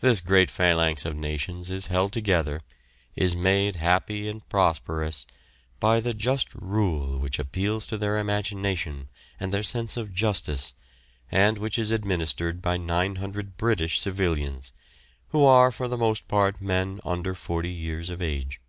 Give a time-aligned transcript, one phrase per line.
[0.00, 2.62] This great phalanx of nations is held together,
[3.14, 5.24] is made happy and prosperous,
[5.78, 10.74] by the just rule which appeals to their imagination and their sense of justice,
[11.30, 14.72] and which is administered by 900 British civilians,
[15.28, 18.60] who are for the most part men under 40 years of age.